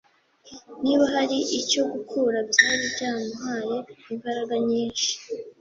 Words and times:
niba 0.83 1.05
hari 1.15 1.37
icyo, 1.59 1.81
gukura 1.93 2.37
byari 2.51 2.83
byamuhaye 2.93 3.77
imbaraga 4.13 4.53
nyinshi 4.67 5.09